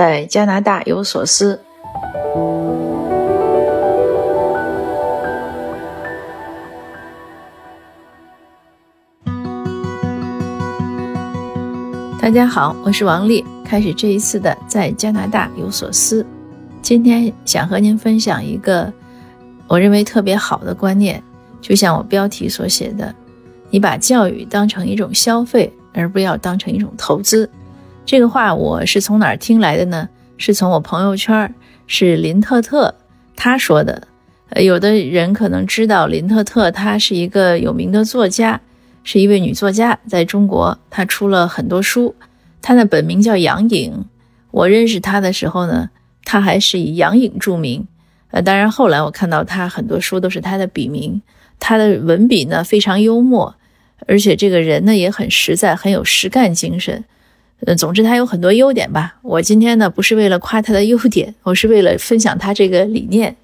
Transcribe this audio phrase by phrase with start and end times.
[0.00, 1.60] 在加拿大有所思。
[12.18, 16.24] 大家好，我是王丽，开始这一次的在加拿大有所思。
[16.80, 18.90] 今天想和您分享一个
[19.68, 21.22] 我认为特别好的观念，
[21.60, 23.14] 就像我标题所写的，
[23.68, 27.46] 你把教育当成一种消费，而不要当成一种投资。
[28.10, 30.08] 这个话我是从哪儿听来的呢？
[30.36, 31.54] 是从我朋友圈，
[31.86, 32.92] 是林特特
[33.36, 34.08] 他说的。
[34.48, 38.60] 呃，有的人可能知道林特特，她是一个有名的作家，
[39.04, 42.12] 是一位女作家，在中国她出了很多书。
[42.60, 44.04] 她的本名叫杨颖，
[44.50, 45.90] 我认识她的时候呢，
[46.24, 47.86] 她还是以杨颖著名。
[48.32, 51.22] 呃，当然后来我看到她很多书都是她的笔名。
[51.60, 53.54] 她的文笔呢非常幽默，
[54.08, 57.04] 而且这个人呢也很实在，很有实干精神。
[57.66, 59.16] 嗯，总之他有很多优点吧。
[59.22, 63.36] 我今天呢不是为了夸他的优点，我是为了分享他这个理念。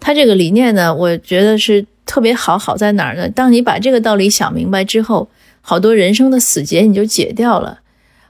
[0.00, 2.58] 他这个理念呢，我觉得是特别好。
[2.58, 3.28] 好在哪儿呢？
[3.28, 5.28] 当你把这个道理想明白之后，
[5.60, 7.80] 好多人生的死结你就解掉了。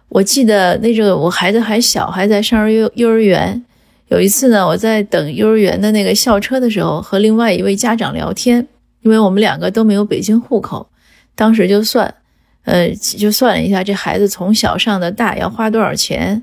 [0.08, 3.64] 我记得那个我孩子还小，还在上幼幼儿园。
[4.08, 8.66] 有一次呢，我在等幼儿园的那个校车的时候，和另外一位家长聊天，
[9.02, 10.88] 因为我们两个都没有北京户口，
[11.34, 12.14] 当时就算。
[12.64, 16.42] 呃，就算了一下，这孩子从小上的大要花多少钱？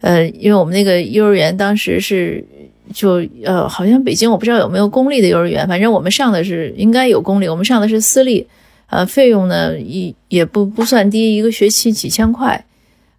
[0.00, 2.44] 呃，因为我们那个幼儿园当时是
[2.92, 8.46] 就呃，好像北京我不知道有没有公立的幼儿园，反正我们上的是应该有公立，我们上的是私立。
[8.88, 12.64] 呃，费用呢也也不不算低，一个学期几千块。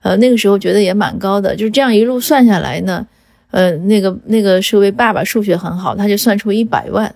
[0.02, 3.08] 呃，那个时候觉得也蛮高的，就是这样一路算下来呢，
[3.52, 7.14] 呃，那个那个是位爸爸数学很好，他就算出一百万。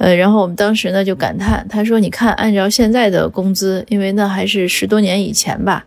[0.00, 5.84] 呃，然后我们当时呢就感叹，他说：“你看，按照现在的工资，因为那还是十多年以前吧，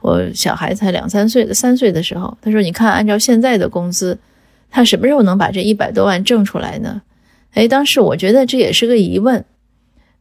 [0.00, 4.18] 我小孩才两三岁的三岁的时候，他说，你看，按照现在的工资，
[4.68, 7.02] 他什么时候能把这一百多万挣出来呢？
[7.54, 9.44] 哎，当时我觉得这也是个疑问，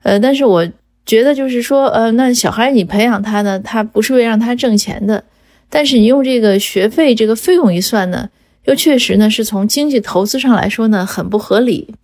[0.03, 0.69] 呃，但是我
[1.03, 5.23] 觉得就是说，呃，那小孩你培养他呢，他不是为让他挣钱的，
[5.67, 8.29] 但是你用这个学费这个费用一算呢，
[8.65, 11.95] 又确实呢是从经济投资上来说呢很不合理。”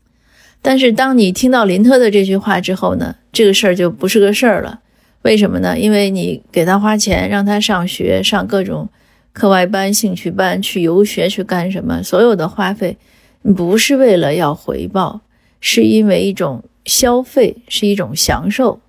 [0.62, 4.82] 但是当你听到林特的这句话之后呢，这个事儿就不是个事儿了。
[5.22, 5.78] 为什么呢？
[5.78, 8.88] 因为你给他花钱让他上学，上各种
[9.34, 12.02] 课外班、兴趣班，去游学，去干什么？
[12.04, 12.98] 所有的花费，
[13.56, 15.22] 不是为了要回报，
[15.60, 18.80] 是因为一种消费，是一种享受。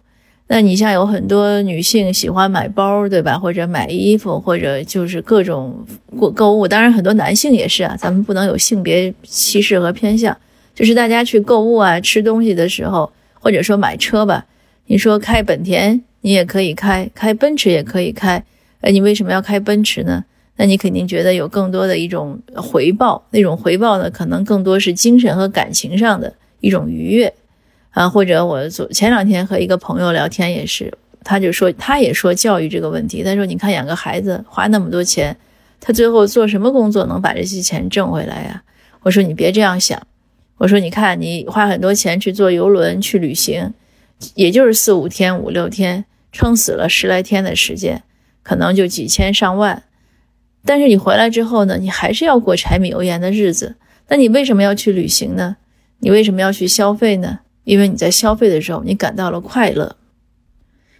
[0.48, 3.38] 那你像有很多女性喜欢买包，对吧？
[3.38, 5.84] 或者买衣服，或者就是各种
[6.18, 6.66] 购购物。
[6.66, 10.36] 当然，很多男性也是啊，咱们不能有性别歧视和偏向。
[10.78, 14.47] 就是大家去购物啊、吃东西的时候，或者说买车吧，
[14.87, 18.44] 你说开本田，你也可以开；开奔驰也可以开。
[18.83, 20.25] 哎，你为什么要开奔驰呢？
[20.55, 27.34] 那你肯定觉得有更多的一种回报，那种回报呢，可能更多是精神和感情上的一种愉悦
[27.91, 28.09] 啊。
[28.09, 33.25] 或者我昨前两天和一个朋友聊天也是，他就说，他也说教育这个问题。
[33.25, 35.37] 他说，你看养个孩子花那么多钱，
[35.81, 38.62] 他最后做什么工作能把这些钱挣回来呀？
[39.03, 40.00] 我说你别这样想。
[40.58, 43.72] 我说，你看，你花很多钱去坐游轮去旅行，
[44.34, 48.02] 也就是四五天、五六天，撑死了十来天的时间，
[48.42, 49.84] 可能就几千上万。
[50.64, 53.76] 但是你回来之后呢，你还是要过柴米油盐的日子。
[54.08, 55.56] 那你为什么要去旅行呢？
[56.00, 57.41] 你为什么要去消费呢？
[57.64, 59.97] 因为你在消费的时候，你感到了快乐。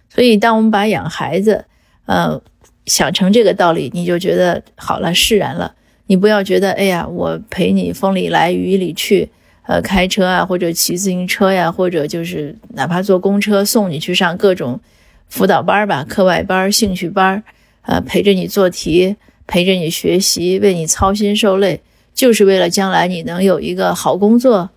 [0.07, 1.65] 所以，当我们把养孩子，
[2.05, 2.41] 呃，
[2.85, 5.75] 想成这个道理，你就觉得好了，释然了。
[6.07, 9.29] 你不要觉得，哎呀，我陪你风里来雨里去。
[9.69, 14.79] 呃，开车啊，或者骑自行车呀，或者就是哪怕坐公车送你去上各种
[15.27, 17.43] 辅导班吧、课外班、兴趣班，
[17.83, 19.15] 呃，陪着你做题，
[19.45, 21.83] 陪着你学习，为你操心受累，
[22.15, 24.71] 就是为了将来你能有一个好工作。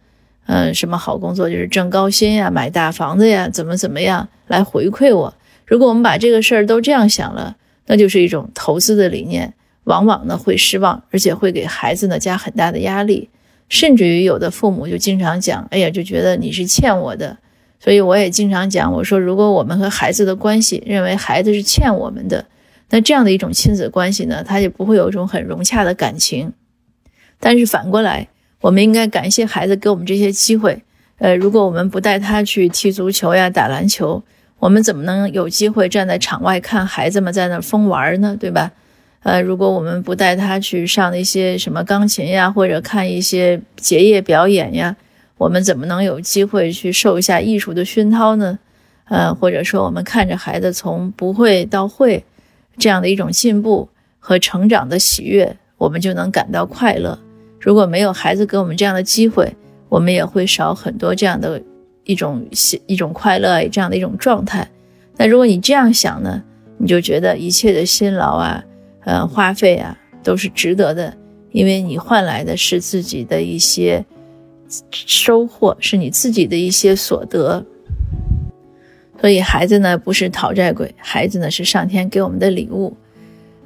[0.45, 1.49] 嗯，什么好工作？
[1.49, 5.35] 就是挣高薪呀，买大房子呀，怎么怎么样来回馈我？
[5.65, 9.55] 如果我们把这个事儿都这样想了，那就是一种投资的理念，
[9.85, 13.31] 往往呢会失望，而且会给孩子呢加很大的压力。
[13.73, 17.39] 甚至于有的父母就经常讲，哎呀，就觉得你是欠我的，
[17.81, 22.45] 所以我也经常讲，我说如果我们和孩子的关系认为孩子是欠我们的，
[22.91, 26.53] 那这样的一种亲子关系呢，他就不会有一种很融洽的感情。
[27.41, 28.29] 但是反过来，
[28.61, 30.83] 我们应该感谢孩子给我们这些机会。
[31.17, 34.23] 呃，如果我们不带他去踢足球呀、打篮球，
[34.59, 38.37] 我们怎么能有机会站在场外看孩子们在那疯玩呢？
[38.39, 38.73] 对吧？
[39.23, 44.97] 呃，如果我们不带他去上那些什么钢琴呀，或者看一些结业表演呀，
[45.39, 48.59] 我们怎么能有机会去受一下艺术的熏陶呢？
[49.05, 52.25] 呃，或者说我们看着孩子从不会到会
[52.79, 53.89] 这样的一种进步
[54.19, 57.19] 和成长的喜悦，我们就能感到快乐。
[57.61, 59.55] 如果没有孩子给我们这样的机会，
[59.89, 61.63] 我们也会少很多这样的
[62.05, 62.45] 一种
[62.87, 64.69] 一种快乐这样的一种状态。
[65.17, 66.43] 那如果你这样想呢，
[66.79, 68.65] 你就觉得一切的辛劳啊，
[69.05, 71.17] 呃，花费啊，都是值得的，
[71.51, 74.05] 因为你换来的是自己的一些
[74.91, 77.65] 收获，是你自己的一些所得。
[79.21, 82.97] 所以孩子呢，不是讨债鬼，孩子呢是上天给我们的礼物。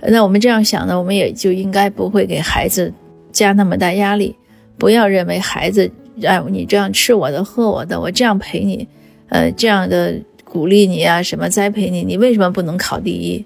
[0.03, 2.93] 那我们这样想呢，我们也就应该不会给孩子
[3.33, 4.37] 加那么大压力。
[4.79, 5.91] 不要认为孩子，
[6.23, 8.87] 哎，你这样吃我的喝我的，我这样陪你，
[9.31, 13.43] 呃，这样的鼓励你啊，什么栽培你，你为什么不能考第一？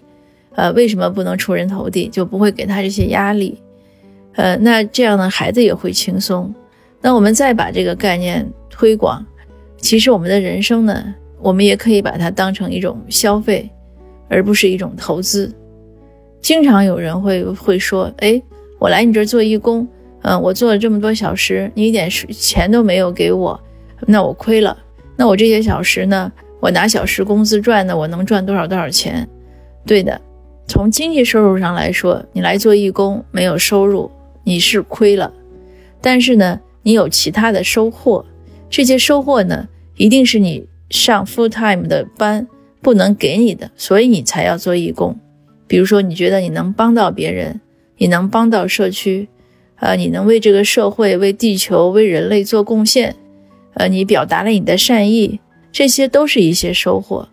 [0.55, 2.09] 呃，为什么不能出人头地？
[2.09, 3.57] 就不会给他这些压力。
[4.35, 6.53] 呃，那这样呢，孩子也会轻松。
[7.01, 9.25] 那我们再把这个概念推广，
[9.79, 13.69] 其实我们的人生呢，我们也可以把它当成一种消费，
[14.29, 15.53] 而不是一种投资。
[16.41, 18.41] 经常有人会会说：“哎，
[18.79, 19.87] 我来你这儿做义工，
[20.23, 23.59] 嗯，我做了这么多小时，你一点钱都没有给我，
[24.07, 24.77] 那我亏了。
[25.17, 26.31] 那我这些小时呢，
[26.61, 29.29] 我拿小时工资赚的，我能赚多少多少钱？
[29.87, 30.19] 对的，
[30.71, 34.09] 从经济收入上来说，你来做义工没有收入，
[34.45, 35.33] 你是亏了。
[36.01, 38.25] 但是呢，你有其他的收获，
[38.71, 42.47] 这些收获呢，一定是你上 full time 的班
[42.81, 45.19] 不能给你的，所以你才要做义工。”
[45.67, 47.61] 比如说，你觉得你能帮到别人，
[47.97, 49.27] 你能帮到社区，
[49.81, 53.17] 呃，你能为这个社会、为地球、为人类做贡献，
[53.75, 55.41] 呃，你表达了你的善意，
[55.73, 57.29] 这些都是一些收获。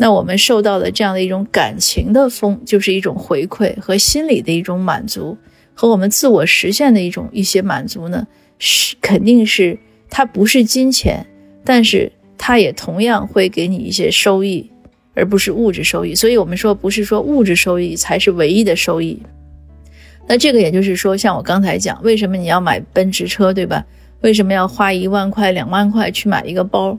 [0.00, 5.36] 那我们受到的这样的一种感情的风，就是一种回馈和心理的一种满足，
[5.74, 8.26] 和我们自我实现的一种一些满足呢，
[8.58, 11.26] 是肯定是它不是金钱，
[11.62, 14.70] 但是它也同样会给你一些收益。
[15.12, 19.20] 而不是物质收益，所以我们说不是说物质收益才是唯一的收益。
[20.26, 23.84] 那这个也就是说，像我刚才讲，为什么你要买奔驰车，对吧？
[24.22, 26.96] 为什么要花一万块、两万块去买一个包？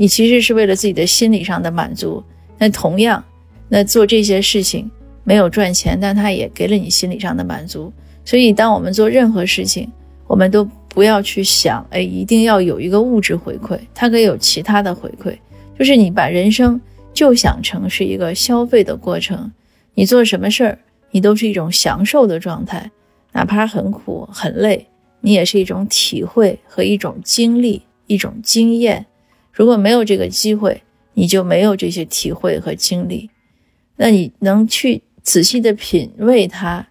[0.00, 2.22] 你其实是为了自己的心理上的满足。
[2.56, 3.22] 那同样，
[3.68, 4.88] 那做这些事情
[5.24, 7.92] 没有赚钱，但它也给了你心理上的满足。
[8.24, 9.90] 所以，当我们做任何事情，
[10.28, 15.36] 我们都不要去想，哎，一定要有一个物质回馈，它可以有其他的回馈，
[15.76, 16.80] 就是你把人生。
[17.14, 19.50] 就想成是一个消费的过程，
[19.94, 20.78] 你做什么事儿，
[21.10, 22.88] 你都是一种享受的状态，
[23.32, 24.86] 哪怕很苦很累，
[25.20, 29.04] 你也是一种体会和一种经历，一种经验。
[29.58, 30.82] 如果没有这个机会，
[31.14, 33.28] 你就没有这些体会和经历。
[33.96, 36.86] 那你能去仔细的品味它，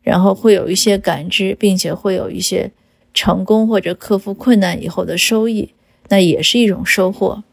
[0.00, 2.72] 然后会有一些感知，并且会有一些
[3.12, 5.74] 成功或者克服困难以后的收益，
[6.08, 7.44] 那也是一种收获。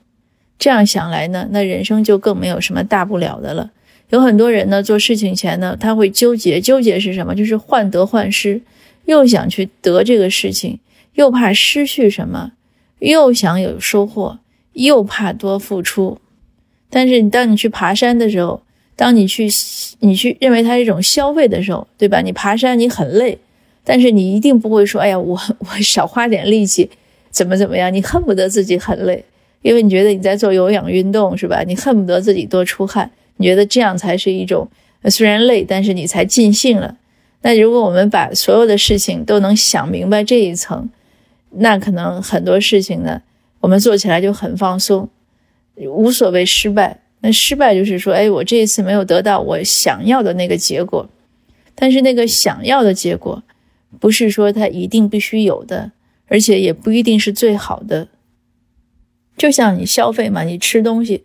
[0.58, 3.72] 这样想来呢，那人生就更没有什么大不了的了。
[4.12, 7.36] 有很多人呢，做事情前呢，他会纠结，纠结是什么？
[7.36, 8.62] 就是患得患失，
[9.04, 10.80] 又想去得这个事情，
[11.16, 12.54] 又怕失去什么，
[13.00, 14.40] 又想有收获，
[14.74, 16.18] 又怕多付出。
[16.90, 18.62] 但是你当你去爬山的时候，
[18.96, 19.48] 当你去
[20.00, 22.22] 你去认为它是一种消费的时候，对吧？
[22.22, 23.38] 你爬山你很累，
[23.84, 26.90] 但是你一定不会说，哎呀，我 我少花点力气，
[27.32, 27.92] 怎么怎么样？
[27.92, 29.26] 你恨不得自己很累。
[29.64, 31.64] 因为你觉得你在做有氧运动是吧？
[31.66, 34.68] 你恨不得自己多出汗，你觉得这样才是一种
[35.06, 36.98] 虽然累，但是你才尽兴了。
[37.42, 40.90] 那如果我们把所有的事情都能想明白这一层，
[41.52, 43.22] 那可能很多事情呢，
[43.64, 45.08] 我们做起来就很放松，
[45.88, 47.00] 无所谓失败。
[47.22, 51.08] 那失败就是说，哎，我这一次没有得到我想要的那个结果，
[51.74, 53.42] 但是那个想要的结果，
[54.02, 55.94] 不是说它一定必须有的，
[56.28, 58.10] 而且也不一定是最好的。
[59.38, 61.24] 就像你消费嘛，你吃东西，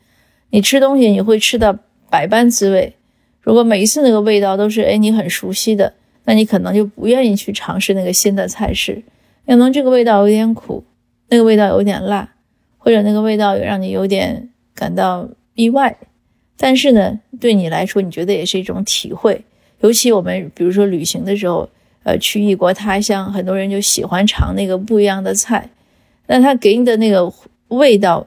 [0.51, 1.77] 你吃东西你会吃到
[2.09, 2.95] 百般滋味。
[3.41, 5.93] 如果每一次那个味道都是哎你很熟悉的，
[6.27, 9.03] 那你可能就不愿意去尝试那个新的菜式。
[9.45, 10.85] 可能这个味道有点苦，
[11.29, 12.29] 那个味道有点辣，
[12.77, 15.97] 或者那个味道让你有点感到意外。
[16.57, 19.45] 但是呢，对你来说，你觉得也是一种体会。
[19.81, 21.69] 尤其我们比如说旅行的时候，
[22.03, 25.71] 呃，去异国他乡，很多人就喜欢尝那个不一样的菜。
[26.27, 27.33] 那他给你的那个。
[27.69, 28.27] 味道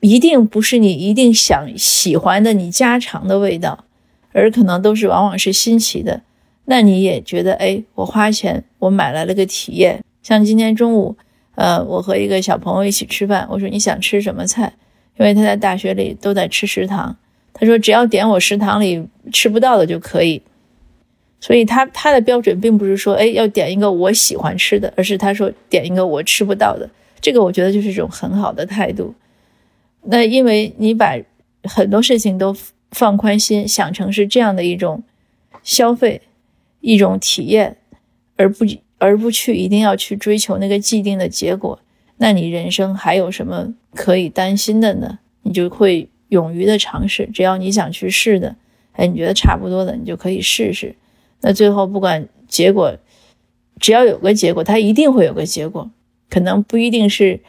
[0.00, 3.86] 一定不是你一定想喜欢的，你家常的味道，
[4.32, 6.20] 而可能都是往往是新奇的。
[6.66, 10.04] 那你也觉得，哎，我花钱，我买来了个体验。
[10.22, 11.16] 像今天中午，
[11.58, 14.72] 呃，我和一个小朋友一起吃饭，我说你想吃什么菜？
[15.18, 17.16] 因为他在大学里都在吃食堂，
[17.52, 20.40] 他说只要点我食堂里吃不到的就可以。
[21.40, 26.88] 所以他他的标准并不是说，哎，要点一个我喜欢吃的，而是他说点一个我吃不到的。
[27.20, 29.12] 这个我觉得就是一种很好的态度。
[30.04, 31.18] 那因为你把
[31.64, 32.56] 很多事情都
[32.92, 35.02] 放宽心，想成是这样的一种
[35.64, 36.22] 消费、
[36.80, 37.78] 一种体验，
[38.36, 38.64] 而不
[38.98, 41.80] 而不去一定要去追求那个既定的结果，
[42.18, 45.18] 那你人生还有什么可以担心的呢？
[45.42, 48.56] 你就会勇于的尝试，只要你想去试的，
[48.92, 50.94] 哎，你觉得差不多的，你就可以试试。
[51.40, 52.96] 那最后不管结果，
[53.80, 55.90] 只要有个结果，它一定会有个结果，
[56.28, 57.40] 可能不一定是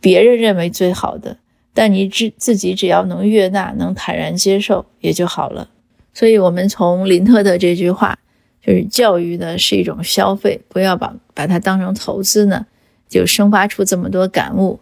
[0.00, 1.38] 别人认为最好的，
[1.72, 5.70] 但你自自己只要能悦纳，能坦然接受，也就好了。
[6.12, 8.18] 所以，我们从林特的这句话，
[8.60, 12.66] 就是教育呢是一种消费，不要把把它当成投资呢，
[13.08, 14.80] 就生发出这么多感悟。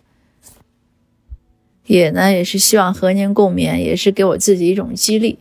[1.86, 5.38] 也呢，也是希望和您共勉，也是给我自己一种激励。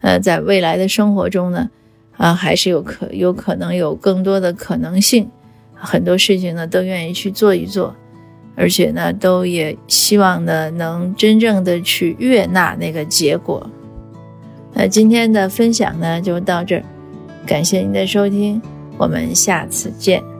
[0.00, 1.70] 呃，在未来的生活中呢，
[2.18, 5.30] 啊，还是有可有可能有更多的可能性，
[5.72, 7.96] 很多事情呢都愿意去做一做，
[8.54, 13.66] 而且呢，都也希望呢能真正的去悦纳那个结果。
[14.74, 16.84] 那今天的分享呢就到这儿，
[17.46, 18.60] 感谢您的收听，
[18.98, 20.35] 我们下次见。